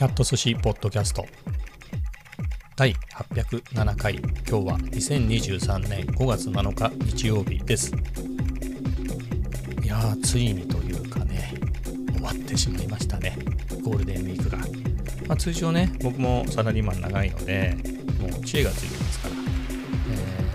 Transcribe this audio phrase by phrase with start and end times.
[0.00, 1.26] キャット寿司ポッドキャスト。
[2.74, 2.94] 第
[3.34, 4.14] 807回。
[4.16, 7.92] 今日は2023年5月7日日曜日です。
[9.84, 11.52] いやーついにというかね
[12.14, 13.36] 終わってしまいましたね。
[13.82, 14.56] ゴールデンウィークが、
[15.28, 17.76] まあ、通常ね僕もサラリーマン長いので
[18.22, 19.34] もう知恵がついてますから、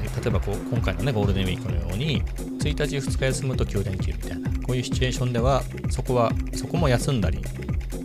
[0.04, 7.43] えー、例えばこう今回のねゴールデンウィークのように1日2日休むと9連休みたいなこういうシチュエーションではそこはそこも休んだり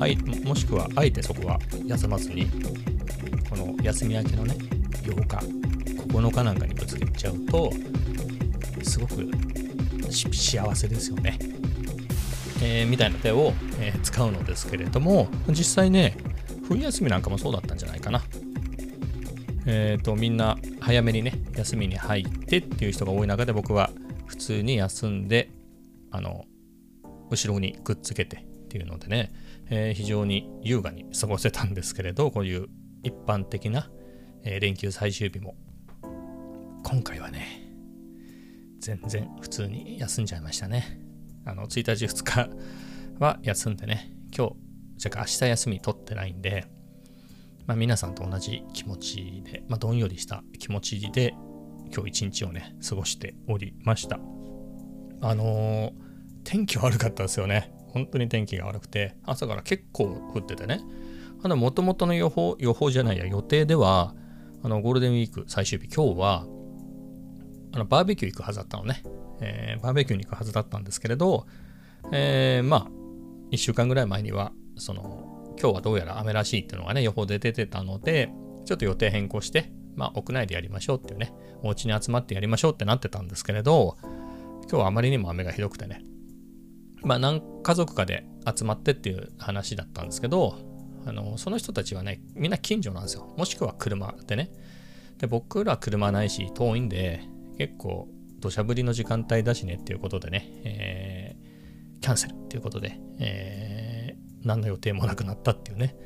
[0.00, 2.46] あいもしくはあえてそこは休まずに
[3.48, 4.54] この休み明けのね
[5.02, 5.36] 8日
[6.08, 7.70] 9日なんかにぶつけちゃうと
[8.82, 9.30] すごく
[10.10, 11.38] 幸せですよね、
[12.62, 16.16] えー、みたいな手を、えー、使うのですけれども実際ね
[16.66, 18.22] 冬休みなんかもそうだったんじゃないかな。
[19.66, 23.90] えっ、ー、とみんな早めにね休みに入ってっていう人が多い中で僕は
[24.26, 25.50] 普通に休んで
[26.10, 26.44] あの
[27.30, 29.29] 後ろにくっつけてっていうのでね、
[29.70, 32.68] えー、非常に優雅に過ごせたんですけれど、こういう
[33.02, 33.88] 一般的な、
[34.42, 35.54] えー、連休最終日も、
[36.82, 37.46] 今回はね、
[38.80, 41.00] 全然普通に休んじゃいましたね。
[41.44, 42.50] あの、1日2日
[43.20, 44.54] は休んでね、今日、
[44.96, 46.66] じゃあ明日休み取ってないんで、
[47.66, 51.34] まあ、皆さんと同じ気持ちで、まあ、どんよりした気持ちで、
[51.94, 54.18] 今日一日をね、過ごしておりました。
[55.20, 55.92] あのー、
[56.42, 57.72] 天気悪かったですよね。
[57.92, 60.80] 本当に天気が悪くて、朝から結構降っててね。
[61.42, 64.14] あの、もともとの予報、予報じゃないや、予定では、
[64.62, 66.46] あの、ゴールデンウィーク最終日、今日は、
[67.72, 69.02] あの、バーベキュー行くはずだったのね。
[69.40, 71.46] えー、バーベキューに行くはずだったんですけれど、
[72.12, 72.90] えー、まあ、
[73.52, 78.30] 1週間ぐらい前には、その、今日はどうやら雨らしいっていうのがね、予報で出てたので、
[78.66, 83.96] ちょっと予定変更して、まあ、屋内でやりましょうっていうね、お家に集まってやりましょうってなってたんですけれど、
[84.62, 86.02] 今日はあまりにも雨がひどくてね、
[87.02, 90.58] まあ、何家族かで集まってっていう話だったんですけど、
[91.06, 93.32] あのその人たちはね、みんな近所なんですよ。
[93.36, 94.50] もしくは車でね。
[95.18, 97.22] で、僕ら車ないし遠いんで、
[97.58, 98.08] 結構
[98.40, 105.96] 土砂降りの時間帯だしねっていうことでね、えー、キャンセルっていうことで、えー、何の予定もなくなったっていうね、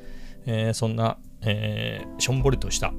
[0.45, 2.93] えー、そんな、えー、しょんぼりとした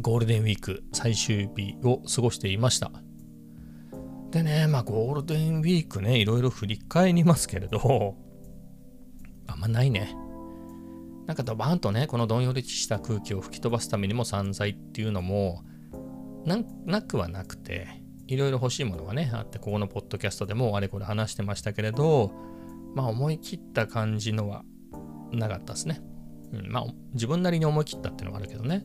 [0.00, 2.92] ゴールデンウィーク最終日を過ごしていました。
[4.30, 8.16] でね、まあゴールデンウィークね、いろいろ振り返りますけれど、
[9.46, 10.14] あんまないね。
[11.26, 15.64] なんかドバーンとね、このどんよりした空気を吹き飛ばすためにも散財っていうのも
[16.86, 17.88] なくはなくて、
[18.26, 22.32] いろいろ欲しいものがね、あって、ここのポッドキャストでもあれこれ話してましたけれど、
[22.94, 24.64] まあ思い切った感じのは
[25.32, 26.00] なかったですね。
[26.52, 28.84] うん、まあ自分なりに思い切ったっていうのがあるけどね。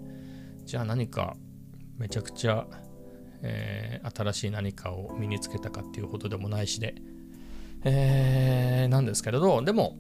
[0.66, 1.36] じゃあ何か
[1.98, 2.68] めちゃくちゃ
[3.48, 6.96] えー、新しい何かを身につけたかっていうほどでもないしで、
[7.84, 9.98] えー、なんですけれど、でも、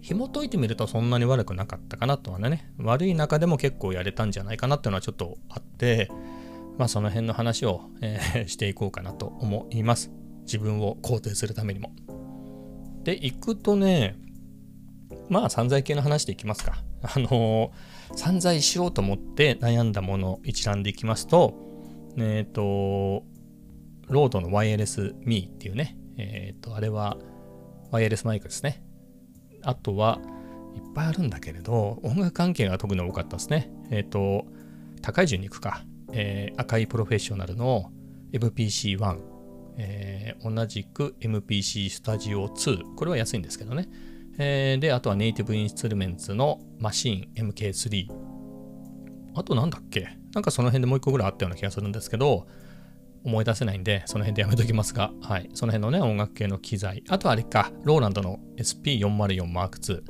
[0.00, 6.08] 紐解いてみるとそんなに悪くなかったかなとはね、悪い中でも結構やれたんじゃないかなっていうのはちょっとあって、
[6.78, 10.12] まあその辺の話を、えー、 していこうかなと思います。
[10.42, 11.92] 自分を肯定するためにも。
[13.02, 14.16] で、行くとね、
[15.28, 16.84] まあ散財系の話でいきますか。
[17.02, 21.65] あのー、散財しようと思って悩んだもの一覧でいきますと、
[22.16, 23.24] えっ、ー、と、
[24.08, 27.16] ロードのワイヤレスミーっていうね、えっ、ー、と、あれは
[27.90, 28.82] ワイヤレスマイクですね。
[29.62, 30.20] あとは、
[30.74, 33.70] いっぱいあるんだけれど、音楽関係が特に多かったですね。
[33.90, 34.44] えっ、ー、と、
[35.02, 35.84] 高い順に行くか。
[36.12, 37.90] えー、赤いプロフェッショナルの
[38.32, 39.18] MPC1、
[39.78, 42.94] えー、同じく MPC スタジオ2。
[42.94, 43.88] これは安いんですけどね。
[44.38, 48.08] えー、で、あとはネイティブインストゥルメンツのマシン MK3。
[49.34, 50.15] あとなんだっけ？
[50.36, 52.46] なんかその辺でもう一個ぐらいあったような気がするんですけど、
[53.24, 55.48] 思い出せないんで、その辺でやめときますが、はい。
[55.54, 57.02] その辺のね、音楽系の機材。
[57.08, 60.02] あとあれか、ローランドの SP404M2。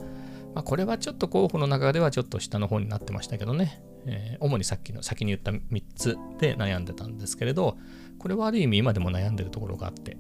[0.53, 3.81] まあ、これはちょっと候補の中ではちょっと下の方になってましたけどね。
[4.07, 7.79] えー、主にさっきの、先に言った3つで悩んでたんですけれど、
[8.19, 10.17] これはある意味今でも悩んでるところがあって、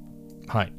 [0.47, 0.73] はい。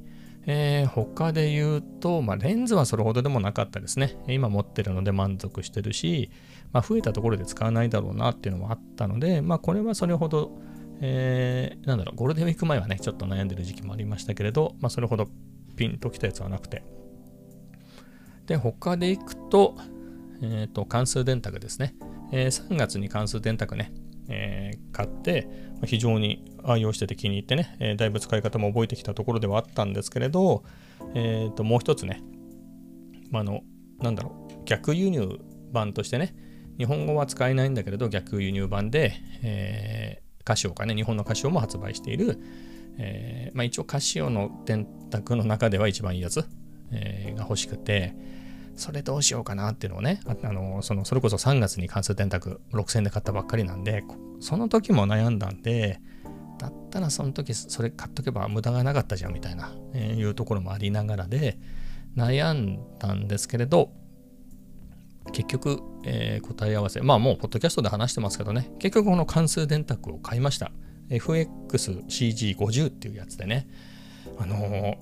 [0.50, 4.18] えー、他で言うと、まあ、レンズはそれほどでもなかったですね。
[4.30, 6.32] 今持ってるので満足してるし、
[6.74, 10.58] まあ、増えたところで使わないだろうなっていうのもあったので、まあ、これはそれほど、
[11.02, 15.28] えー、なんだろう、ゴールデンウィーク前はね、ちょっと悩んでる時期もありましたけれど、まあ、それほど
[15.76, 16.84] ピンときたやつはなくて。
[18.48, 19.76] で、他でいくと、
[20.42, 21.96] えっ、ー、と、関数電卓ですね。
[22.32, 23.92] えー、3月に関数電卓ね、
[24.30, 25.48] えー、買って、
[25.86, 30.64] 非常に愛用してて気に入ってね、えー、だいぶ使い方も覚えてきたところではあったんですけれど、
[31.14, 32.22] えー、ともう一つね、
[33.30, 33.62] まああ、の、
[34.00, 35.40] なんだろう、逆輸入
[35.72, 36.36] 版としてね、
[36.78, 39.14] 日本語は使えないんだけれど、逆輸入版で、
[39.44, 42.40] えー、カシオかね、日本のカシオも発売している、
[42.98, 46.46] えー、まあ、一応カシオの電卓の中では一番いいやつ、
[46.92, 48.16] えー、が欲しくて、
[48.76, 54.04] それどうしようかなっていうのをね、あのそのそれこそ3月に関数電卓6000で買ったばっかりなんで、
[54.40, 56.00] その時も悩んだんで、
[56.60, 61.58] だったらその時それ買っとけば無駄がなかったじゃんみたいな、えー、いうところもありながらで
[62.16, 63.92] 悩んだんですけれど、
[65.34, 70.72] 結局、えー、答え合わせ、まあもうポッドキャストで話してますけどね、結局この関数電卓を買いました。
[71.10, 73.68] FXCG50 っていうやつでね、
[74.40, 74.98] あのー、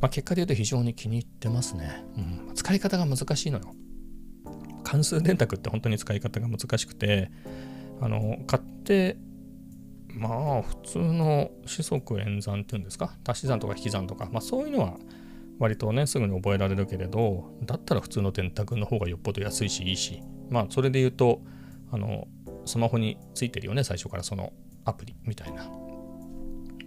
[0.00, 2.04] まあ、結果で言うと非常に気に入ってますね。
[2.16, 3.74] うん、使い方が難しいのよ。
[4.84, 7.30] 関数電卓って本当に使い方が難しくて、
[8.00, 9.16] あの買って、
[10.14, 14.98] まあ普通の四則演算っていうんですか、足し算とか引き算とか、まあそういうのは
[15.58, 21.42] 割とね、すぐに覚えられるけれど、だったら普通の電卓の方がよっぽど安いしいいし、まあそれで言うと、
[21.90, 22.28] あの、
[22.64, 24.52] スマホについてるよね、最初からその
[24.84, 25.68] アプリみたいな。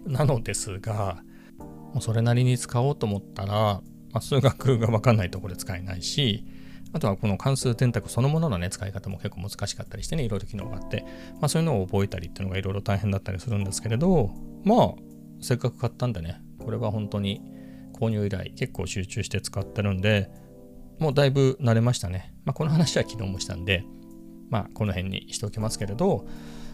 [0.06, 1.22] なのですが、
[1.58, 3.82] もうそれなりに使おうと思ったら、ま
[4.14, 6.44] あ、数学が分かんないところで使えないし、
[6.94, 11.04] あとはこの関数電卓そのもののね、使い方も結構難しかったりしてね、いろいろ機能があって、
[11.40, 14.30] まあそういうのを覚えたりっていうのがいろいろ大変だったりするんですけれど、
[14.64, 14.94] まあ、
[15.40, 17.42] せっかく買ったんでね、これは本当に
[18.02, 20.28] 購入以来結構集中して使ってるんで、
[20.98, 22.34] もうだいぶ慣れましたね。
[22.44, 23.84] まあこの話は昨日もしたんで、
[24.50, 26.26] まあこの辺にしておきますけれど、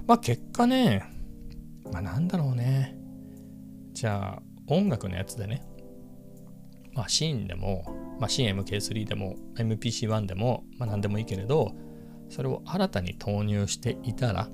[0.07, 1.05] まあ結果ね、
[1.93, 2.97] まあなんだろうね。
[3.93, 5.63] じゃあ音楽のやつでね、
[6.95, 7.85] まあ、シーンでも、
[8.19, 11.73] まあ、シーン MK3 でも MPC1 でも、まあ、何でもいいけれど、
[12.29, 14.49] それを新たに投入していたら、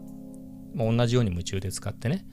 [0.74, 2.26] まあ、同じように夢中で使ってね、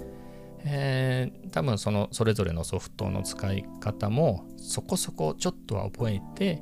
[0.63, 6.61] えー、多分そのそれぞれのソフトの使い方もそこそこちょっとは覚えて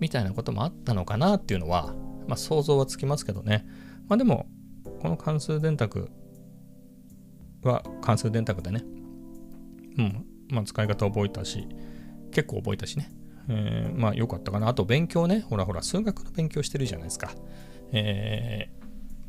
[0.00, 1.94] みたいなこともあったのかなっていうのは、
[2.26, 3.66] まあ、想像はつきますけどね。
[4.08, 4.46] まあでも、
[5.00, 6.10] この関数電卓
[7.62, 8.84] は関数電卓でね、
[9.98, 11.66] うん、まあ、使い方覚えたし、
[12.30, 13.10] 結構覚えたしね。
[13.48, 14.68] えー、まあ良かったかな。
[14.68, 17.30] あと勉強ね、ほらほら、数学の勉強してるじゃないですか。
[17.92, 18.70] え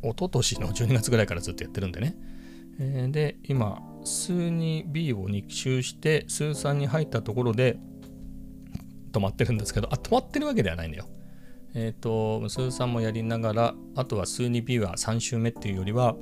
[0.02, 2.16] ー、一昨年の12月ぐらいからずっとやってるんでね。
[2.80, 7.78] えー、で、今、数 2B を2周して、数3に入ったところで
[9.12, 11.06] 止まってるんですけど、あ、止まってるわけではないんだよ。
[11.74, 16.16] えっ、ー、と、数3もやりながら、あとは数 2B は3周目っていうよりは、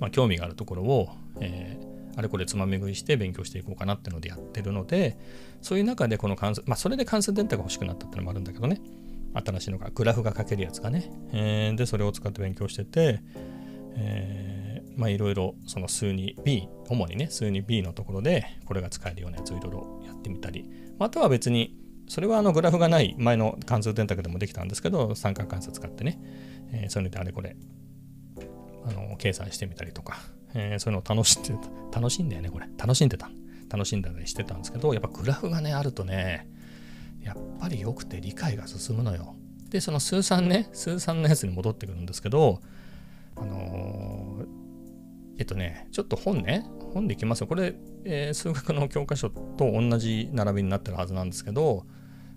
[0.00, 1.08] まあ、興味があるところを、
[1.40, 5.16] えー、あれこれつまみ食いして勉強していこうかなっていうのでやってるので、
[5.62, 8.80] そういう中でこの関数、まあそれで関数電卓が欲しくなったっていうのもあるんだけどね、
[9.34, 13.20] 新しいのが、グラフが書けるやつがね、えー、で、それを使って勉強してて、
[13.96, 14.57] えー、
[14.98, 20.68] まあいろいろその数に B、主にね、数に B のところでこれが使えるようなやつをいろいろやってみたり、
[20.98, 21.76] あとは別に、
[22.08, 26.18] それはあのグラフがない前の関数電卓でもできたんですけど、三角関数使ってね、
[26.72, 27.56] えー、そういうのであれこれ、
[28.86, 30.18] あの計算してみたりとか、
[30.54, 31.50] えー、そういうのを楽しんで
[31.92, 32.66] た、楽しんだよね、これ。
[32.76, 33.30] 楽しんでた。
[33.70, 36.48] 楽しんだりしてたんですけど、やっぱグラフがね、あるとね、
[37.22, 39.36] やっぱり良くて理解が進むのよ。
[39.68, 42.60] で、その数三ね、数三のやつに戻ってくるんですけど、
[43.36, 44.57] あのー、
[45.38, 47.46] えっとね、ちょっと本ね、本でいきますよ。
[47.46, 47.74] これ、
[48.04, 51.86] えー、数学の教科書と同じ並びになってるはずなんですけど、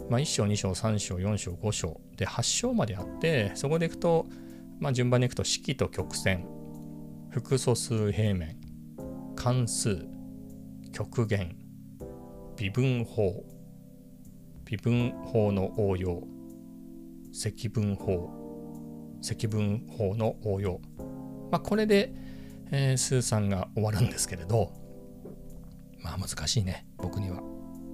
[0.09, 2.01] まあ、1章、2章、3章、4章、5章。
[2.15, 4.27] で8章まであって、そこでいくと、
[4.79, 6.45] まあ、順番にいくと式と曲線、
[7.29, 8.57] 複素数平面。
[9.35, 10.05] 関数
[10.91, 11.55] 極限。
[12.57, 13.43] 微分法。
[14.65, 16.21] 微分法の応用。
[17.33, 18.29] 積分法。
[19.21, 20.81] 積分法の応用。
[21.51, 22.13] まあこれで、
[22.71, 24.71] えー、数算が終わるんですけれど
[25.99, 27.41] まあ難しいね僕には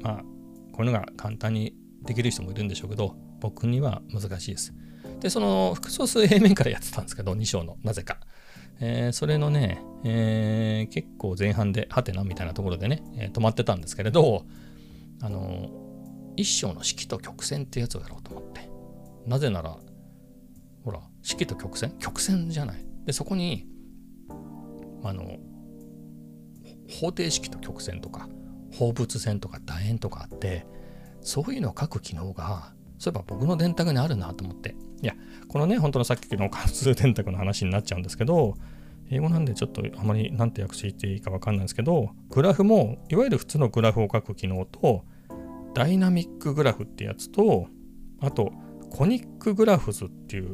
[0.01, 0.23] まあ
[0.71, 4.73] こういうのが簡単にできる人もいるんでしょうけど僕には難しいです
[5.19, 8.19] でその複素数平面からやってたんですけど2章のなぜか
[8.79, 14.45] えー、それのね、えー、結構前半で、はてなみたいなところでね、えー、止まってたんですけれど、
[15.21, 15.69] あの、
[16.35, 18.69] 一章の式と曲線ってやつをやろうと思って。
[19.25, 19.77] なぜなら、
[20.85, 21.97] ほら、式と曲線？
[21.97, 22.85] 曲線じゃない。
[23.05, 23.65] で、そこに、
[25.07, 25.37] あの、
[26.89, 28.29] 方程式と曲線とか、
[28.73, 30.65] 放物線とか楕円とかあって、
[31.21, 34.75] そういうのを書く機能が、そういえば僕の電卓にあるなと思って。
[35.01, 35.13] いや、
[35.47, 38.55] このね、本当のさっきの関数電卓の話になっちゃうんですけど、
[39.09, 45.05] 英語なんでちょっとあまり何て訳していいかわかんないんですけど、グラフも、いわゆる普通のグラフを書く機能と、
[45.73, 47.67] ダイナミックグラフってやつと、
[48.19, 48.51] あと、
[48.89, 50.53] コニックグラフズっていう、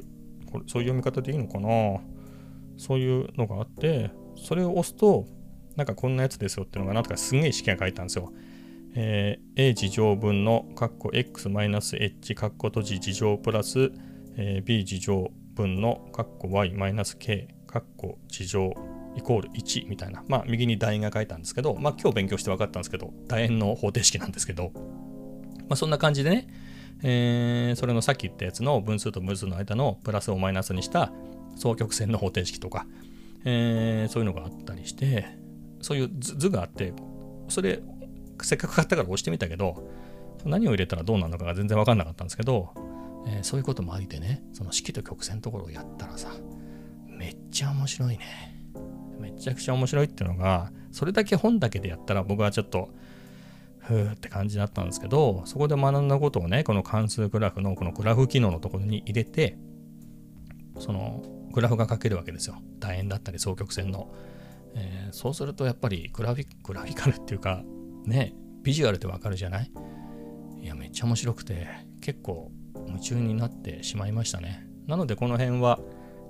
[0.51, 2.01] これそういう読み方でいいのかな？
[2.77, 5.25] そういうのがあって、それを押すと、
[5.75, 8.31] なんかこんなやつですよっていうのがなんとかすんげえ式が書いたんですよ。
[8.95, 13.91] えー、a 事乗分の括弧 x-h 括弧閉じ事乗プラス、
[14.37, 18.73] えー、b 事乗分の括弧 y-k 括弧事乗
[19.15, 24.71] イコール1みたいな、まあ、右に楕円が書いたんですけど、まあ、今日勉強して分かったんですけど、楕円の方程式なんですけど、
[25.67, 26.47] まあ、そんな感じでね、
[27.03, 31.11] えー、それのさっき言ったやつの分数と分数の間のプラスをマイナスにした
[31.57, 32.85] 双曲線の方程式とか、
[33.45, 35.25] えー、そういうのがあったりして
[35.81, 36.93] そういう図があって
[37.50, 37.81] それ
[38.41, 39.89] せっかく買ったから押してみたけど
[40.45, 42.73] 何を入れたらどうなるのかが全然分かんなかったんですけど、
[43.27, 46.29] えー、そういうこともありでねその式と曲線のところをやったらさ
[47.07, 48.53] めっちゃ面白いね。
[49.19, 52.89] めちゃくちゃ面白いっていうのがそれだけ本だけでやったら僕はちょっと
[53.79, 59.57] ふーって感じだったんですけどそこで学んだことをねこの関数グラフのこのグラフ機能のところに入れて
[60.79, 61.23] その
[61.53, 62.57] グラフが書けるわけですよ。
[62.79, 64.13] 楕円だったり双曲線の、
[64.75, 67.63] えー、そうするとやっぱりグラフィグラフィカルっていうか
[68.05, 68.33] ね
[68.63, 69.72] ビジュアルでわかるじゃない？
[70.60, 71.67] いやめっちゃ面白くて
[72.01, 72.51] 結構
[72.88, 74.67] 夢中になってしまいましたね。
[74.88, 75.79] なのでこの辺は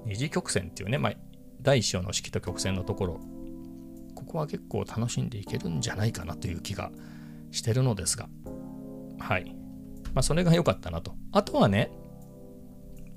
[0.05, 1.13] 二次曲線っていうね、まあ、
[1.61, 3.19] 第一章の式と曲線のところ。
[4.15, 6.91] ここは結構楽しんでいけるんじゃないかなという気が
[7.51, 8.27] してるのですが、
[9.19, 9.55] はい。
[10.13, 11.13] まあ、それが良かったなと。
[11.31, 11.91] あとはね、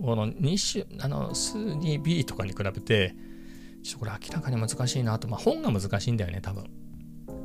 [0.01, 3.15] この2種、あの、数 2B とかに比べて、
[3.83, 5.29] ちょっとこれ明らかに難しいなと。
[5.29, 6.65] まあ、本が難しいんだよね、多分。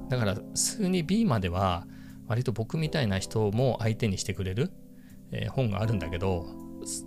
[0.09, 1.87] だから、数 2B までは、
[2.27, 4.71] 割と僕みたいな人も相手にしてくれる、
[5.31, 6.45] えー、本があるんだけど、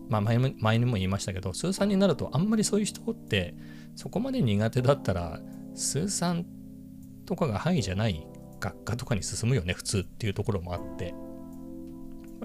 [0.09, 3.55] まあ前も、前にも言いましたけど、数3になるとあんまりそういう人って
[3.97, 5.41] そこまで苦手だったら、
[5.75, 6.45] 数3
[7.27, 8.27] とかが範囲じゃない
[8.61, 11.15] 学科とかに進むよね、普通っていうところもあって。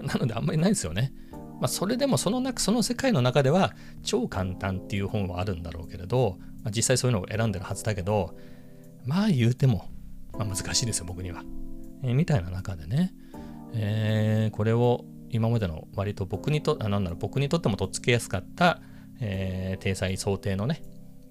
[0.02, 1.12] なのであんまりないですよね。
[1.60, 8.34] まあ、それでもその中、その世界の中では超簡単っていう本はあるんだろうけれど、まあ、実際そういうのを選んでるはずだけど、
[9.04, 9.88] まあ言うても、
[10.32, 11.44] まあ、難しいですよ、僕には。
[12.02, 13.12] えー、みたいな中でね、
[13.74, 18.80] えー、これを今までの割と僕にと、あなんだろう、僕にとってもとっつきやすかった、
[19.20, 20.82] えー、体裁想定のね、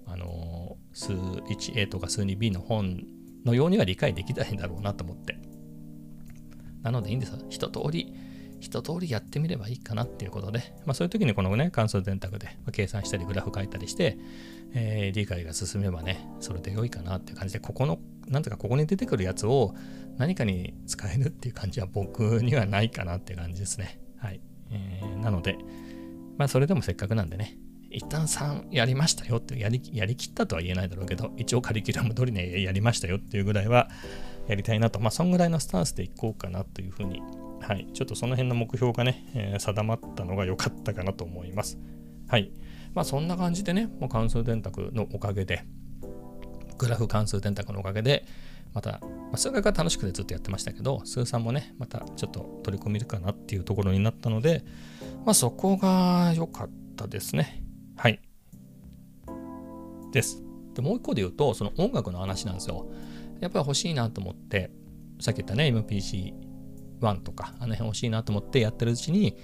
[0.05, 3.03] あのー、数 1A とか数 2B の本
[3.45, 5.39] のようには理解できないんだろうなと思って。
[6.81, 7.33] なのでいいんです。
[7.50, 8.13] 一通り、
[8.59, 14.17] 一通りやってみればいいかなっていうことで、まあそういう時にこのね、関数電卓で計算したりグラフ書いたりして、
[14.73, 19.73] えー、理解が進めばね、それで良いかなっていう感じで、ここの、なんとかここに出てくるやつを
[20.17, 23.99] 何かに使えるっていう感じは僕にはないかなっていう感じですね。
[24.17, 24.41] はい。
[24.71, 25.57] えー、なので、
[26.37, 27.57] まあそれでもせっかくなんでね、
[27.91, 33.89] 一旦3やりましたよってやりやりきったとは言えないだろうけど、一応カリキュラム通りね、やりましたよっていうぐらいは
[34.47, 37.21] やりたいなと、まあ、そんぐらいのスタンスでいこうかなというふうに、
[37.61, 41.77] はい、ちょっとその辺の目標がね、えー、定まったのが良かったかなと思います。
[42.27, 42.51] はい。
[42.93, 45.63] まあ、そんな感じでね、もう関数電卓のおかげで、
[46.77, 48.25] グラフ関数電卓のおかげで、
[48.73, 54.63] また、まあ、数学が楽しくてずっとやってましたけど、数3もね、またちょっと取り込めるかなっていうところになったので、
[55.25, 57.63] まあ、そこが良かったですね。
[57.97, 58.21] はい。
[60.11, 60.43] です。
[60.73, 62.87] で、もう一個で言うと、その音楽の話なんですよ。
[63.39, 64.71] やっぱり欲しいなと思って、
[65.19, 66.49] さっき言ったね、MPC
[67.00, 69.36] MPC1 とか、あの辺欲しいなと思ってやってるうちに、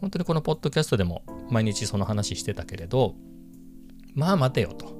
[0.00, 3.14] 本当にこのポッドキャストでも毎日その話してたけれど、
[4.14, 4.98] まあ待てよと。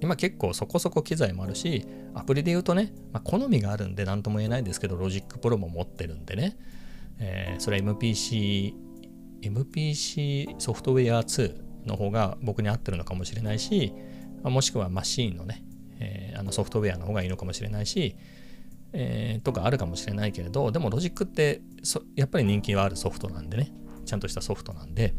[0.00, 6.56] 今結構そこそこ機材もあるし、アプリで言うとね、まあ、好みがあるんで何とも言えないですけど、ロジックプロも持ってるんでね、
[7.18, 8.74] えー、それは MPC、
[9.42, 13.92] MPC ソフトウェア2の方が僕に合ってるのかもしれないし、
[14.44, 15.64] もしくはマシーンのね、
[15.98, 18.16] えー、あのソフトウェアの方がいいのかもしれないし、
[18.92, 21.60] えー、とかあるかもしれないけれど、でもロジックって
[22.16, 23.72] やっぱり人気はあるソフトなんでね、
[24.06, 25.14] ちゃんとしたソフトなんで、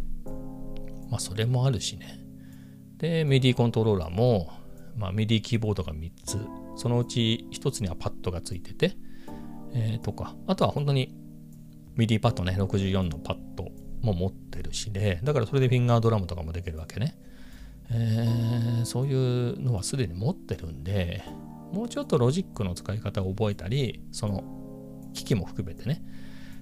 [1.10, 2.20] まあそれもあるしね。
[2.98, 4.52] で、MIDI コントローラーも、
[4.98, 6.38] まあ、MIDI キーボードが3つ、
[6.76, 8.98] そのうち1つにはパッドがついてて、
[9.74, 11.16] えー、とか、あとは本当に
[11.96, 13.70] MIDI パッドね、64のパッド
[14.02, 17.16] も持ってるしで、だからそれでフィンガードラムとかもできるわけね。
[17.92, 21.24] えー、そういうのはすでに持ってるんで、
[21.72, 24.44] もうちょっとロジックの使い方を覚えたり、その
[25.14, 26.04] 機器も含めてね、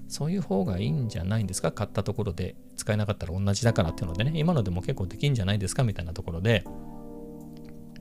[0.08, 1.72] そういう方がいいんじゃないんですか？
[1.72, 5.84] 買ったところで使えなかったら同じだからっていうのでね、今のでも結構できんじゃないですか？
[5.84, 6.64] みたいなところで、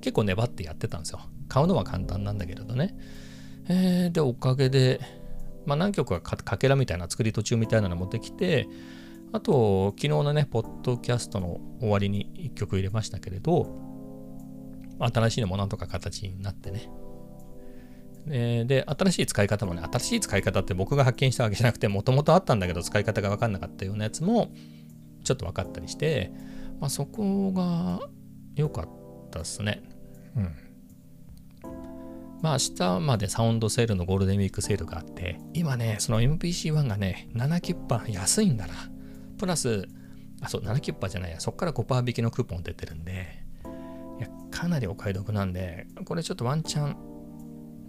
[0.00, 1.20] 結構粘ってやってたんですよ。
[1.48, 2.96] 買うのは簡単なんだけれどね。
[3.68, 5.00] えー、で、おかげで、
[5.64, 8.68] まあ何曲かかけらみたいな作り途中みたいなのもできて、
[9.32, 13.85] あと、昨日のね、ポッドキャストの終わりに1曲入れましたけれど、
[14.98, 16.88] 新しいのもなんとか形になってね。
[18.64, 24.50] で、新しい使い方もね、新しい使い方って僕が発見したわけじゃなくて、もともとあったんだけど、使い方が分かんなかったようなやつも、
[25.22, 26.32] ちょっと分かったりして、
[26.80, 28.00] まあ、そこが
[28.54, 28.88] 良かっ
[29.30, 29.82] たですね。
[30.36, 30.54] うん。
[32.42, 38.74] まあ明日までサウンドセールのゴールデンウィークセールがあって、今ね、その MPC1 がね、7キュッパ安いんだな。
[39.38, 39.88] プラス、
[40.40, 43.45] あ、そう、7キュッパじゃないや、そこから5%引きのクーポン出てるんで、
[44.50, 46.96] かなりお買い得なんで、これちょっとワンチャン、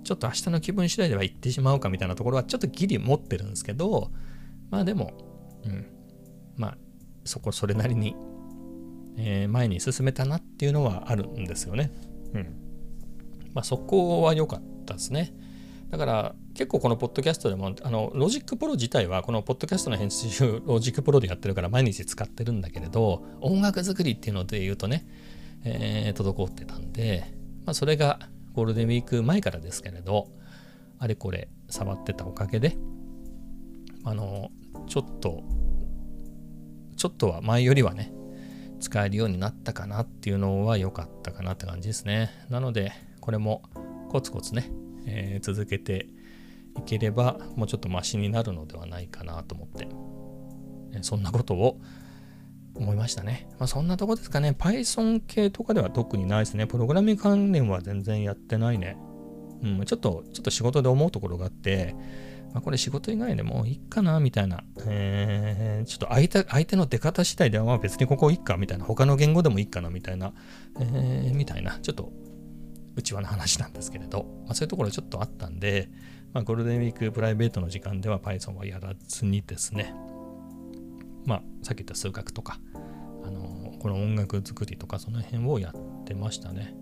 [0.03, 4.11] ちょっと明日の気分次第では行ってしまうかみたいなところはちょっとギリ持ってるんですけど、
[4.69, 5.11] まあでも、
[5.65, 5.85] うん。
[6.55, 6.77] まあ、
[7.23, 8.15] そこそれなりに、
[9.17, 11.91] えー、前に進めたなっていうのはあるんですよね。
[12.33, 12.41] うん。
[13.53, 15.33] まあ、そこは良かったですね。
[15.89, 25.07] だから結構このポッドキャストでもあのロジックプロ自体はこのポッドキャストの編集ロジックプロでやってるから毎日使ってるんだけれど音楽作りっていうので言うとね、
[25.63, 27.25] えー、滞ってたんで、
[27.65, 28.19] まあ、それが
[28.53, 30.29] ゴールデンウィーク前からですけれど
[30.99, 32.77] あれこれ触ってたおかげで
[34.03, 34.49] あの
[34.87, 35.43] ちょっと
[36.95, 38.11] ちょっとは前よりはね
[38.79, 42.31] 使えるようになったかなっていうのは良かったかなって感じですね。
[42.49, 43.63] なのでこれも
[44.09, 44.71] コツコツね
[45.07, 46.07] えー、続けて
[46.77, 49.87] いければもうちょっとマシになるのではないかなと思って、
[50.93, 51.79] え、そんなことを
[52.77, 53.47] 思いましたね。
[53.59, 54.55] まあ、そんなとこですかね。
[54.57, 56.67] Python 系とかでは特にないですね。
[56.67, 58.97] プログラミング関連は全然やってないね。
[59.63, 61.95] うん、ちょっと、ちょっと仕事で思うところがあって、
[62.53, 64.63] まあ、これ仕事以外でもいいかな、みたいな。
[64.85, 68.85] えー、ちょっと相手相手の出方次第ではまあ別にここいいか、みたいな。
[68.85, 70.33] 他の言語でもいいかな、みたいな。
[70.79, 71.79] えー、みたいな。
[71.81, 72.11] ちょっと
[72.95, 75.89] 内輪の話なんですけれど、まあ、そういうところちょっとあったんで、
[76.33, 79.93] まあ、ゴールデンウィークプライベートの時間では Python はやらずにですね、
[81.27, 82.57] まあ、さっき言った数学とか、
[83.23, 86.73] あのこの音楽作りとかその辺をやってましたね。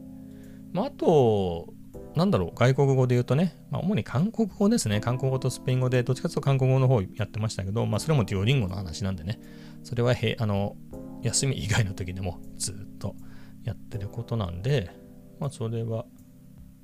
[0.71, 1.73] まあ、あと、
[2.15, 5.01] なんだろう、外国語で言うとね、まあ、主に韓国語ですね。
[5.01, 9.39] 韓国語とスペイン語で、どっちかというと韓国語の方やってましたけど、まあ、それもデュオリンゴの話なんでね、
[9.83, 10.75] それはへあの
[11.23, 13.15] 休み以外の時でもずっと
[13.63, 14.91] やってることなんで、
[15.39, 16.05] まあそれは、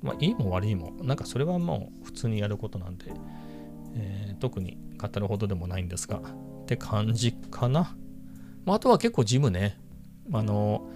[0.02, 3.06] まあいいも悪いも、なんかそれはもう普通にやることなんで、
[3.94, 6.20] えー、特に語るほどでもないんですが、
[6.62, 7.96] って感じかな。
[8.64, 9.78] まああとは結構ジムね、
[10.32, 10.88] あの、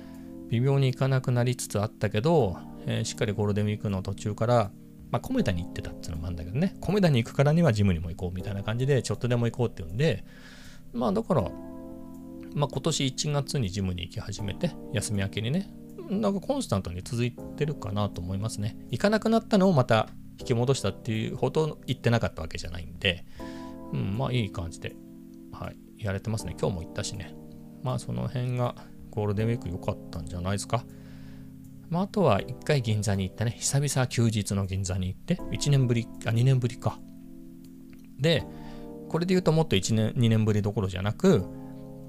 [0.49, 2.57] 微妙に行かなくなりつつあったけど、
[2.87, 4.71] えー、しっかりゴールデンウィークの途中から、
[5.11, 10.25] まあ、コメダに行ってたっていうのもあるんだけどね、コメダに行くからにはジムにも行こうみたいな感じで、ちょっとでも行こうっていうんで、
[10.93, 11.43] まあだから、
[12.55, 15.71] まあ今年1月にジムに行き始めて、休み明けにね、
[16.09, 18.77] なんかコンスタントに続いてるかなと思いますね。
[18.91, 23.25] 行かなくなったのをまた引き戻したっていうほど行ってなかったわけじゃないんで、
[23.93, 24.95] うん、まあいい感じで、
[25.99, 26.57] やれてますね。
[26.61, 27.35] 今日も行ったしね。
[27.83, 28.75] まあその辺が
[29.11, 30.85] ゴールデンウィーク良かったんじゃないですか。
[31.89, 33.57] まああとは一回銀座に行ったね。
[33.59, 36.99] 久々休日の銀座に行って、1年ぶり、あ、2年ぶりか。
[38.19, 38.45] で、
[39.09, 41.45] これで言うともっと1年、2年ぶりどころじゃなく、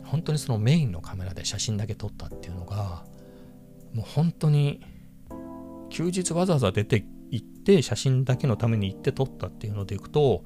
[0.04, 3.06] 本当にそのメインのカメラで写真だけ撮ったっていうのが、
[3.93, 4.82] もう本当に
[5.89, 10.45] 休日わざわざ出て行って写真だけのために行って撮ったっていうのでいくと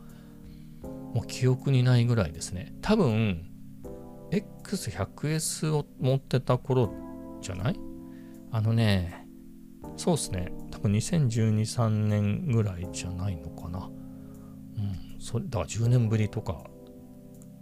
[1.13, 2.73] もう記憶にないぐらいですね。
[2.81, 3.45] 多分
[4.31, 6.93] X100S を持ってた頃
[7.41, 7.79] じゃない？
[8.51, 9.27] あのね
[9.97, 10.53] そうっすね。
[10.71, 13.89] 多分2012、3年ぐらいじゃないのかな。
[14.77, 14.79] う
[15.15, 16.63] んそれだから10年ぶりとか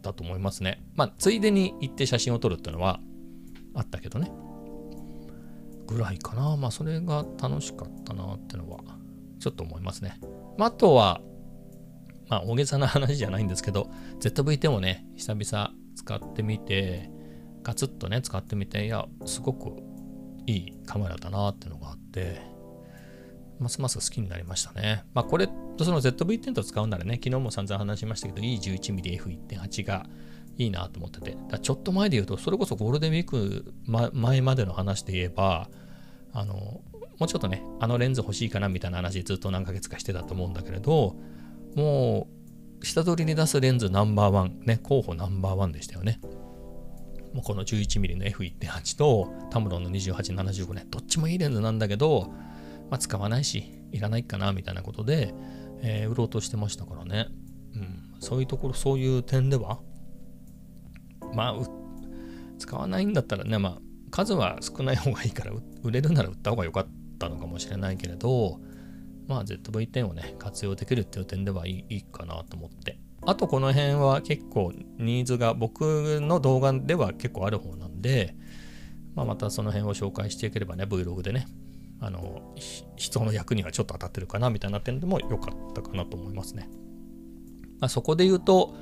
[0.01, 0.83] だと思いますね。
[0.95, 2.99] まあついでに行って写真を撮るっていうのは
[3.73, 4.31] あったけどね。
[5.87, 6.55] ぐらいかな。
[6.55, 8.79] まあ、それが楽しかったなってのは、
[9.39, 10.19] ちょっと思いますね。
[10.55, 11.19] まあ、あとは、
[12.29, 13.89] まあ、大げさな話じゃないんですけど、
[14.19, 17.09] ZV-10 をね、久々使ってみて、
[17.63, 19.81] ガツッとね、使ってみて、いや、すごく
[20.45, 22.41] いいカメラだなってのがあって、
[23.59, 25.03] ますます好きになりましたね。
[25.13, 30.05] まあ、これとその ZV-10 と使うならね、昨日も散々話しましたけど、E11mmF1.8 が
[30.57, 33.73] いいなと思ってて、ちょっと前で言うと、それこそゴールデンウィーク
[34.13, 35.69] 前までの話で言えば、
[36.31, 41.15] あの、もうちょっとね、あのレンズ欲しいかなみたいな話ずっと何ヶ月かしてたと思うんだけれど、
[41.75, 42.27] も
[42.81, 46.19] う、下取りに出すレンズナンバーワン、ね、候補ナンバーワンでしたよね。
[47.33, 52.31] もうこの 11mm の F1.8 とタムロンの2875ね、どっちもいいレンズなんだけど、
[52.89, 55.33] まあ、使わないし、いらないかなみたいなことで、
[55.81, 57.27] えー、売ろうとしてましたからね。
[57.75, 59.79] うん、そういうところ、そういう点では、
[61.33, 61.55] まあ、
[62.57, 65.53] 使わないんだったらね、まあ、数は少ない方がいいから
[65.83, 66.87] 売れるなら売った方が良かっ
[67.19, 68.59] たのかもしれないけれど、
[69.29, 72.99] まあ ZV-10 をね、活用できるっていう点ではいいかなと思って。
[73.21, 78.35] あとこの辺は結構ニーズが僕の動画では結構ある方なんで、
[79.13, 81.45] まあ、またその辺を紹介していければね、Vlog でね、
[81.99, 82.55] あの、
[82.95, 86.69] 人の役にはちょっと当たってるかなみたいな点でも良かったかなと思いますね。
[87.79, 88.73] まあ、そこで言うと、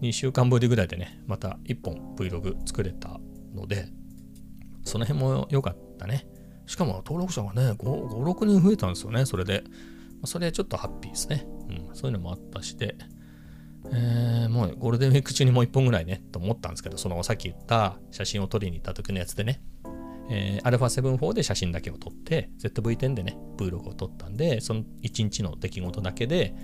[0.00, 3.20] 2週間ぶりぐらいでね、また1本 Vlog 作れた
[3.54, 3.88] ので、
[4.84, 6.26] その辺も良かったね。
[6.66, 9.64] しかも登録者がね、5、5 6人増えたんですよね、それで。
[10.24, 11.46] それちょっとハッピーですね。
[11.68, 12.96] うん、そういうのもあったして、
[13.92, 19.62] えー、もうゴールデンウィーク中にもう1本ぐらいね、と思ったんですけど、そのさっき言った写真を撮りに行った時のやつでね、
[20.30, 26.54] えー、α7-4 で写真だけを撮って、ZV-10 でね、Vlog を撮ったんで、その1日の出来事だけで、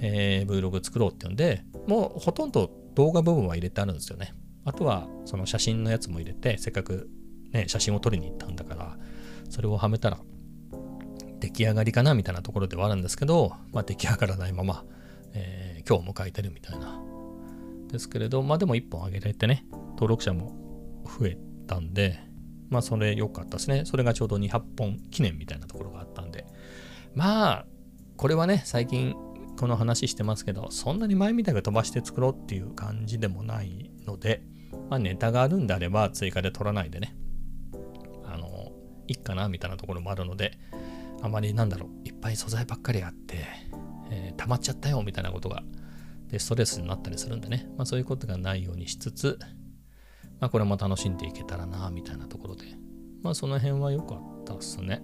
[0.00, 4.34] えー、Vlog 作ろうっていうんで、もうほとんど動画部分は入れてあるんですよね。
[4.64, 7.10] あとはその写真のやつも入れて、せっかく
[7.52, 8.98] ね、写真を撮りに行ったんだから、
[9.50, 10.18] それをはめたら
[11.40, 14.84] 出来上がりかなみたいなところではあるんですけど、まあ、出来上がらないまま、
[15.34, 17.00] えー、今日も迎えてるみたいな。
[17.90, 20.52] ですけれど、まあでも1本上げられてね、登録者も
[21.04, 22.18] 増えたんで、
[22.68, 23.84] まあそれ良かったですね。
[23.84, 26.46] それがちょうど200本記念みたいなところがあったんで。
[27.14, 27.66] まあ、
[28.16, 29.14] これはね、最近
[29.58, 34.42] この話してますけど、そんなに前みたいに飛ばして作ろうっていう感じでもないので、
[34.88, 37.16] まあネタがあるんであれば追加で取らないでね、
[39.10, 40.56] いいかなみたいなところもあるので、
[41.20, 43.44] あまりなんだろう、いっぱい素材ばっかりあって、
[44.10, 45.64] えー、溜まっちゃったよみたいなことが、
[46.28, 49.38] で、ストレスになったりするんでね、まあそういうことがないようにしつつ、
[50.38, 52.64] まあこれも楽しんでいけたらな、みたいなところで、
[53.22, 55.00] まあその辺は良かったっすね。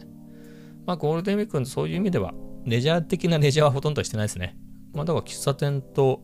[0.87, 2.33] まあゴールデンウィークのそういう意味では、
[2.65, 4.57] レジャー的なレジャーはほとんどしてないですね。
[4.95, 6.23] まあだから喫茶店と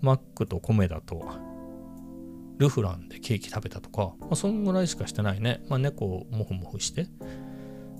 [0.00, 1.28] マックとコメダと
[2.58, 5.62] ルフランでケーキ食べたとか、まあそんぐらいしかしてないね。
[5.68, 7.06] まあ猫をモフモフして、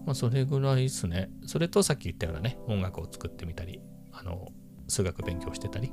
[0.06, 1.30] まあそれぐらいですね。
[1.46, 3.80] それとさっき言ったようなね、音楽を作ってみたり、
[4.12, 4.48] あの、
[4.88, 5.92] 数学勉強してたり。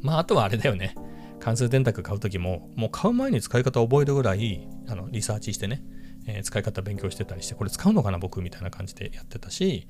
[0.00, 0.94] まああとはあれだよね。
[1.40, 5.82] 関数電卓買うときも、もう買う前に使い方覚えるぐらい、あの、リサーチしてね、
[6.26, 9.88] えー、使い方勉強してたりして、これ使うのかな僕みたいな感じでやってたし、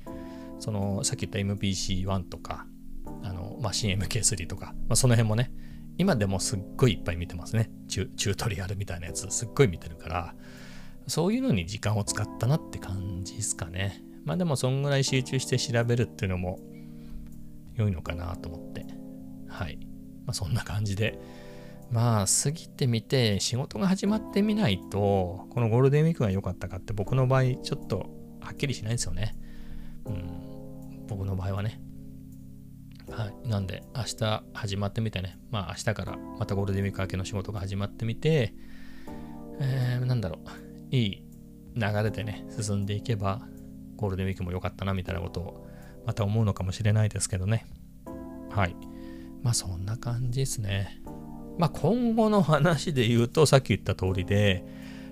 [0.59, 2.65] その、さっき言った MPC1 とか、
[3.23, 5.51] あの、マシン MK3 とか、まあ、その辺もね、
[5.99, 7.69] 今でもすっごいいっぱい見てますね。
[7.89, 10.35] チュチュートリアルみたいなやつ、すっごい見てるから、
[11.07, 14.01] そういうのに時間を使ったなって感じですかね。
[14.23, 16.59] まあでも、そんぐらい集中して調べるっていうのも
[17.75, 18.85] 良いのかなと思って。
[19.49, 19.77] はい。
[20.25, 21.19] まあそんな感じで、
[21.91, 28.09] まあ、過ぎてみて、仕事が始まってみないと、このゴールデンウィークが良かったかって僕の場合、ちょっと
[28.39, 29.35] はっきりしないですよね。
[30.05, 31.81] うん、僕の場合はね。
[33.11, 33.47] はい。
[33.47, 35.37] なんで、明日始まってみてね。
[35.51, 38.53] まあ、明日からまたゴールデンウィーク明けの仕事が始まってみて、
[39.59, 40.39] えー、なんだろ
[40.91, 40.95] う。
[40.95, 41.23] いい
[41.75, 43.41] 流れでね、進んでいけば、
[43.95, 45.67] ゴールデンウィークも良かったな、みたいなことを、
[46.05, 47.65] また思うのかもしれないですけどね。
[48.49, 48.75] はい。
[49.43, 51.01] まあ、そんな感じですね。
[51.57, 54.63] まあ、今後の話で言うと、さっき言った通りで、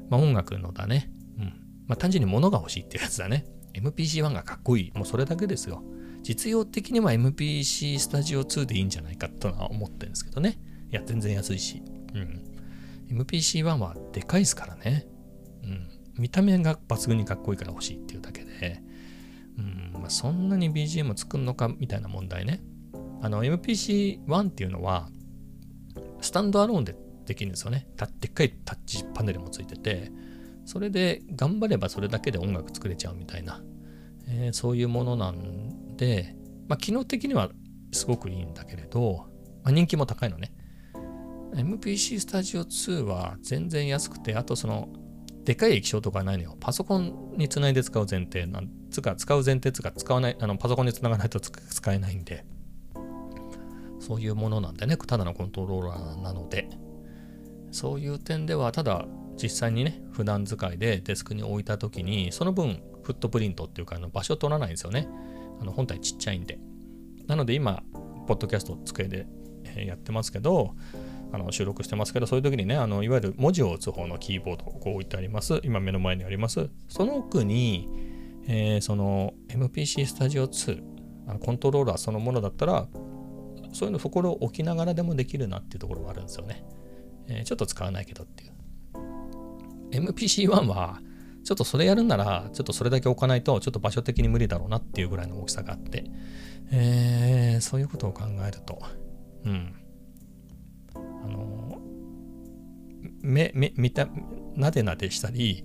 [0.09, 1.11] まあ、音楽のだね。
[1.37, 1.45] うん。
[1.87, 3.45] まあ、単純に物が欲しいっていうやつだね。
[3.73, 4.91] MPC1 がかっこいい。
[4.97, 5.83] もうそれだけですよ。
[6.27, 10.59] 実用的には MPC スタジオ2でいいんじゃないかとは思ってるんですけどね。
[10.91, 11.81] いや、全然安いし。
[12.13, 12.43] うん。
[13.17, 15.07] MPC1 はでかいですからね。
[15.63, 15.87] うん。
[16.17, 18.83] 見た目が抜群にかっこいいから欲しいっていうだけで、
[19.57, 22.59] うん、まあ、そんなに BGM 作るのかみたいな問題ね。
[23.21, 25.07] あの、MPC1 っていうのは、
[26.19, 26.93] スタンドアローンで
[27.25, 27.87] できるんですよね。
[28.19, 30.11] でっかいタッチパネルもついてて、
[30.65, 33.63] それで頑張ればそれだけで音楽作れちゃうみたいな、
[34.27, 35.66] えー、そういうものなん
[35.97, 36.35] で、
[36.67, 37.51] まあ、機能的には
[37.91, 39.27] すごくいいんだけれど、
[39.63, 40.53] まあ、人気も高いのね。
[41.53, 44.89] MPC スタジオ2は全然安くて、あとその、
[45.43, 46.57] でかい液晶とかないのよ。
[46.59, 52.45] パソコンにつないで使う前提なんつか、使う前提つか、使わない、あの、パソコンにつながないと使えないんで、
[53.99, 56.69] そういうものなんでね、ただのコントローラーなので、
[57.71, 59.05] そういう点では、ただ
[59.41, 65.07] 実際にね、普段使いでデスクに置いた時に、その分、フットプリントっていうか、あの場所取らないんですよね。
[65.59, 66.59] あの本体ちっちゃいんで。
[67.27, 67.83] なので今、
[68.27, 69.27] ポッドキャスト机で
[69.75, 70.75] やってますけど、
[71.31, 75.59] あの収録してますけど、そういう時にね、あのいわゆる文字を打つ方のキーボードをこう置いてあります。
[75.63, 76.69] 今目の前にあります。
[76.87, 77.89] その奥に、
[78.47, 80.81] えー、その MPC スタジオ2、
[81.27, 82.87] あのコントローラーそのものだったら、
[83.73, 86.63] そういうのそこを置きながらでもできるなっていうところがあるんですよね。
[87.27, 88.53] えー、ちょっと使わないけどっていう。
[89.91, 91.01] MPC1 は、
[91.47, 96.03] ちょっとそれやるなら、ちょっとそれだけ置かないと、ちょっと場所的に無理だろうなっていうぐらいの大きさがあって、
[96.73, 98.81] えー、そういうことを考えると、
[99.45, 99.73] うん。
[100.93, 101.77] あの、
[103.21, 104.09] 目、目、見た、
[104.57, 105.63] なでなでしたり、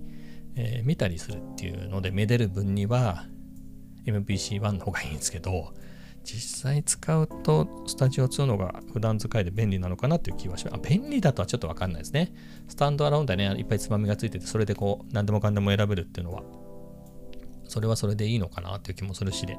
[0.55, 3.25] えー、見たりするっていうので、めでる分には、
[4.05, 5.73] MPC1 の方がいいんですけど、
[6.23, 10.75] 実際使うとスタジオ2のが普段使いで便利なのかなっていう気はします。
[10.75, 12.33] あ便利だとはちょっとわかんないですね。
[12.67, 16.43] スタンドアラウンドでね、いっぱいつまみがついてて、それでこう、何でもかんでも選べるっていうのは、
[17.67, 19.57] それはそれでいいのかなっていう気もするしで、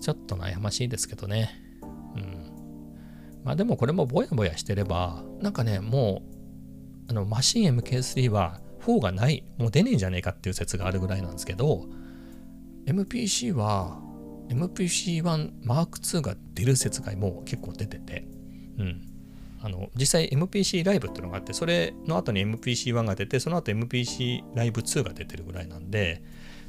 [0.00, 1.50] ちょっと悩ましいですけどね。
[1.82, 3.42] うん。
[3.42, 6.22] まあでもこれもぼやぼやしてれば、なんかね、も
[7.08, 11.88] う、あの、マシン MK3 は4がない、もう出ねえんじゃねえかっていう説があるぐらいなんですけど、
[12.86, 14.00] MPC は
[14.48, 18.26] MPC1 M2 が出る説がもう結構出てて、
[18.78, 19.02] うん。
[19.60, 26.22] あの、実際 MPC ライブっていうのがあって、それの後に MPC1 が出て、その後 MPC ライブ2が出てるぐらいなんで、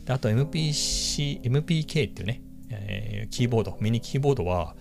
[0.05, 4.75] であと MPC、MPK っていうね、えー、キーボード、ミニキーボードは、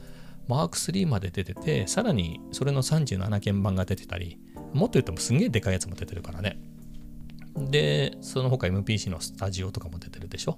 [0.47, 4.39] マーク3まで出てて、さらにそれの37鍵盤が出てたり、
[4.73, 6.59] もっと言うとすんげえでかいやつも出てるからね。
[7.57, 10.57] で、その他 MPC のスタジオとかも出てるでしょ。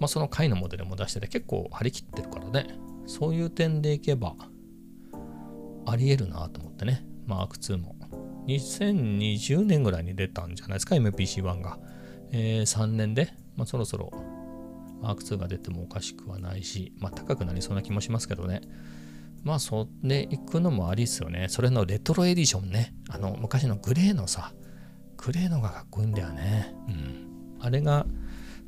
[0.00, 2.66] まあ、その回のモデルも出してて結構張り切ってるからね。
[3.06, 4.34] そういう点でいけば、
[5.86, 7.04] ありえるなと思ってね。
[7.26, 7.94] マーク2も。
[8.46, 11.78] 2020年ぐらいに出たんじゃないですか、MPC1 が。
[12.32, 14.10] えー、3年で、まあ、そろそろ
[15.00, 18.60] マーク2が出てもおかしくはないし、まあ、高くなりそうな気もしますけどね。
[19.42, 21.46] まあ、それ行くのもありっすよね。
[21.48, 22.94] それのレトロエディションね。
[23.08, 24.52] あの、昔のグレーのさ、
[25.16, 26.74] グレーのがかっこいいんだよね。
[26.88, 27.56] うん。
[27.60, 28.06] あれが、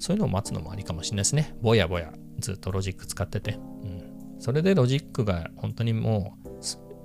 [0.03, 1.55] そういうのを待つのもありかもしれないですね。
[1.63, 3.53] ぼやぼや、ずっとロジック使ってて。
[3.53, 4.37] うん。
[4.41, 6.37] それでロジックが本当にも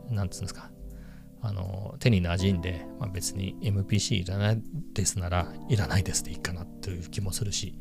[0.10, 0.72] う、なんつうんですか、
[1.42, 4.64] あの、手に馴染んで、まあ、別に MPC いらない
[4.96, 7.78] ですなら、いらないですでいいかなという気もするし、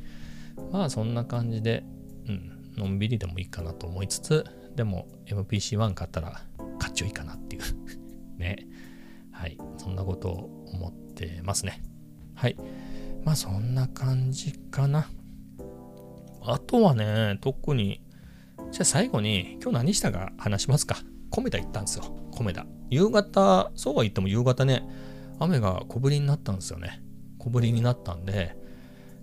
[0.71, 1.83] まあそんな感じで、
[2.29, 6.43] うん、のんびりでもいいかなと思いつつ、でも MPC1 買ったら
[6.79, 7.63] 買っちゃいいかなっていう
[8.39, 8.67] ね。
[9.33, 9.57] はい。
[9.79, 11.83] そんなことを思ってますね。
[12.35, 12.57] はい。
[13.27, 15.09] まあそんな感じかな。
[16.43, 18.01] あとはね、特に、
[18.71, 20.97] じゃあ最後に今日何したか話しますか。
[21.31, 22.05] コメダ行ったんですよ。
[22.31, 22.65] コメダ。
[22.89, 24.89] 夕方、そうは言っても夕方ね、
[25.41, 27.03] 雨が小降りになったんですよね。
[27.39, 28.57] 小降りになったんで、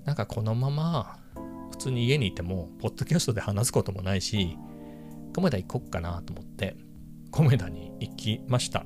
[0.04, 1.18] なんかこのまま
[1.72, 4.58] 普通に家にいても、ポッドキャストで話すこともないし、
[5.34, 6.76] コメダ行こっかなと思って、
[7.32, 8.86] コメダに行きました。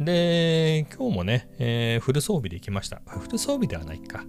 [0.00, 3.02] で、今日もね、えー、フル装備で行きました。
[3.06, 4.24] フル装備ではないか。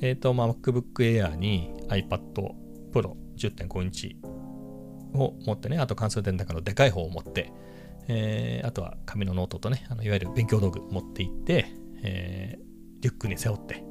[0.00, 2.18] えっ、ー、と、まあ、MacBook Air に iPad
[2.92, 4.16] Pro 10.5インチ
[5.12, 7.52] を持ってね、あと関数電卓のでかい方を持って、
[8.08, 11.66] えー、あとは紙のノートとね、あのいわゆる勉強道具持って行って、
[12.02, 13.84] えー、リュックに背負って、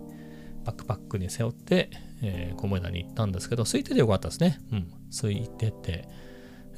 [0.65, 1.91] バックパックに背負って、
[2.23, 4.60] えー、小枝に行ったんですけど、空いててよかったですね。
[4.71, 6.07] うん、空いてて、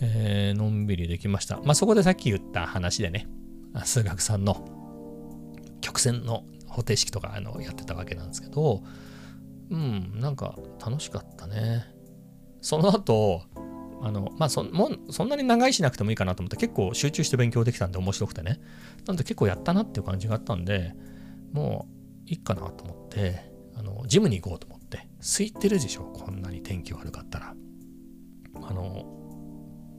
[0.01, 1.62] えー、のんびりできました。
[1.63, 3.27] まあ、そこでさっき言った話でね、
[3.86, 4.66] 数学3の
[5.82, 8.84] 曲線の方程式とかあのやってたわけなんですけど、
[9.70, 11.86] うん、なんか楽しかったね。
[12.62, 13.44] その後、
[14.02, 18.60] あの、まあそ、もそんなに長いしなくてもいいかなと思って結構集中して勉強できたんで面白くてね。
[19.06, 20.94] なんで結構やったなっていう感じがあったんで、
[21.52, 21.88] も
[22.26, 27.56] ういいかなと思って、あの、ジムに行こうと思って、空いてるでしょ、こんなに天気悪かったら。
[28.56, 29.06] あの、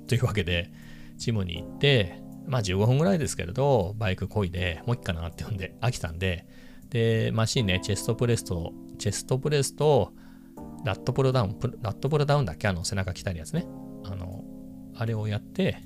[0.07, 0.71] というわけで、
[1.17, 6.47] ジムに行って、まあ15分ぐらいですけれど、バイクこいで、もういいかなって呼んで飽きたんで、
[6.91, 10.13] で、マシンね、チェストプレスと、チェストプレスと、
[10.85, 12.69] ラットプルダウン、ラットプルダウンだっけ？
[12.69, 13.67] あの背中鍛えるやつね。
[14.05, 14.45] あの、
[14.95, 15.79] あれをやって、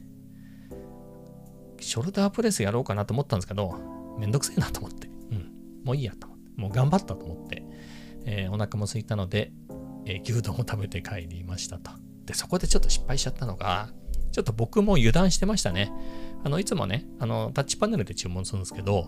[1.81, 3.73] ショルダープレスやろうかなと思ったんですけど、
[4.19, 5.53] めんどくせえなと思って、うん、
[5.85, 7.63] もういいやと思って、もう頑張ったと思って、
[8.25, 9.53] えー、お腹も空いたので、
[10.05, 11.93] えー、牛丼を食べて帰りましたと。
[12.25, 13.91] で、そこでちょっと失敗しちゃったのが、
[14.33, 15.93] ちょっと僕も油断してましたね。
[16.45, 19.07] あの、いつもね、あの、タッチパネルで注文するんですけど、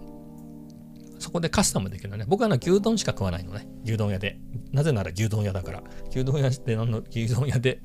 [1.20, 2.24] そこでカスタムできるのね。
[2.26, 3.68] 僕はあの牛丼しか食わないのね。
[3.84, 4.40] 牛丼屋で。
[4.72, 5.82] なぜなら牛丼屋だから。
[6.10, 7.82] 牛丼屋で、の牛丼屋で、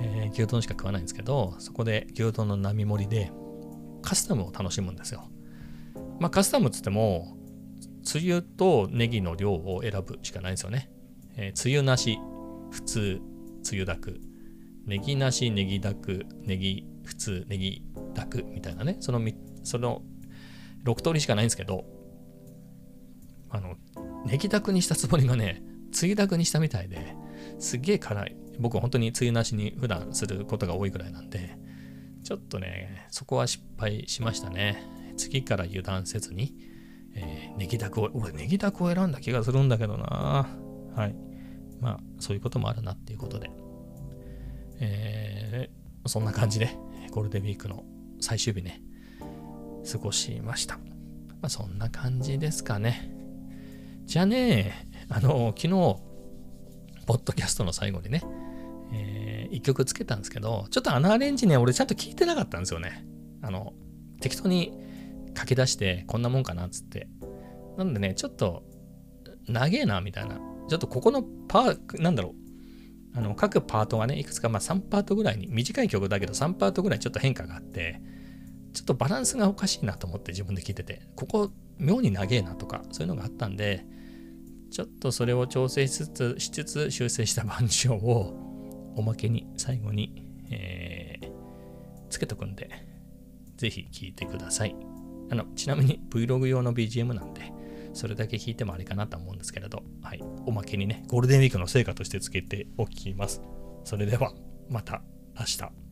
[0.00, 3.32] えー、牛丼しか食わないんですけど、そこで牛丼の並盛りで
[4.02, 5.28] カスタムを楽しむんですよ。
[6.20, 7.36] まあカスタムっつっても、
[8.04, 10.90] つゆとネギの量を選ぶしかないんですよね。
[11.36, 12.18] えー、つゆなし、
[12.70, 13.20] 普通、
[13.64, 14.20] つゆだく、
[14.86, 19.20] ネギなし、ネギだく、ネギ普通、ネギだくみたいなね、その、
[19.62, 20.02] その
[20.84, 21.84] 6通りしかないんですけど、
[23.50, 23.76] あの、
[24.26, 25.62] ネギだくにしたつもりがね、
[25.92, 27.14] つゆだくにしたみたいで、
[27.58, 28.36] すげえ辛い。
[28.58, 31.58] 僕本当につゆなしに普段することが多いぐらいなんで、
[32.22, 34.82] ちょっとね、そこは失敗しましたね。
[35.16, 36.54] 次から油断せずに、
[37.14, 40.48] えー、ネギだくを、俺ネギだくを選んだ気がするんだけどな
[40.96, 41.14] はい。
[41.80, 43.50] まあ、そういうこともあるなっていうことで。
[44.80, 46.76] えー、そんな感じで、
[47.14, 47.84] ゴールデンウィークの
[48.20, 48.82] 最終日ね、
[49.88, 50.78] 過ごしました。
[50.78, 50.82] ま
[51.42, 53.14] あ、そんな感じですかね。
[54.04, 58.24] じゃあね、あの、昨日、ポッドキャストの最後にね、
[58.92, 63.06] えー、一曲つけたんですけど、ちょっとあのアレンジね、俺ちゃんと聞いてなかったんですよね。
[63.42, 63.74] あの、
[64.20, 64.72] 適当に
[65.38, 67.06] 書き出して、こんなもんかなっつって。
[67.78, 68.64] なんでね、ちょっと、
[69.46, 70.40] 長えな、みたいな。
[70.68, 72.43] ちょっとここのパー、なんだろう。
[73.14, 78.00] あの、各パートがね、いくつか、まあ3パートぐらいに、短い曲だけど3パートぐらいちょっと変化があって、
[78.72, 83.86] ちょっとバランスがおかしいなと思って自分で聞いてて、ここ妙に長えなとか、そういうのがあったんで、
[84.70, 92.68] ちょっとそれを調整しつつ、しつつ修正した番章をおまけに最後に、えー、つけとくんで、
[93.56, 94.74] ぜひ聴いてください。
[95.30, 97.52] あの、ちなみに Vlog 用の BGM なんで、
[97.94, 103.40] それだけ弾いてもあれかなと思うんですけれど、はい、おまけにね、ゴールデンウィークの成果としてつけておきます。
[103.84, 104.34] それでは、
[104.68, 105.02] また
[105.38, 105.83] 明日。